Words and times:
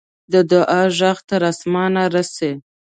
د 0.31 0.33
دعا 0.51 0.83
ږغ 0.97 1.17
تر 1.29 1.41
آسمانه 1.51 2.03
رسي. 2.15 2.51